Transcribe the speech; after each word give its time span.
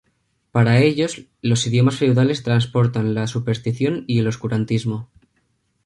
Para 0.51 0.79
ellos, 0.79 1.27
los 1.43 1.67
"idiomas 1.67 1.95
feudales" 1.97 2.41
transportan 2.41 3.13
la 3.13 3.27
superstición 3.27 4.03
y 4.07 4.17
el 4.17 4.27
oscurantismo. 4.27 5.11